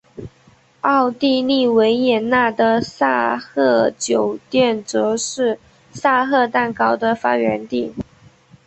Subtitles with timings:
[0.81, 5.59] 奥地利维也纳的萨赫酒店则是
[5.91, 7.93] 萨赫蛋糕的发源地。